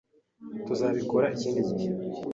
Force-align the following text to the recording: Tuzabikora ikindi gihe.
Tuzabikora 0.65 1.25
ikindi 1.35 1.61
gihe. 1.79 1.89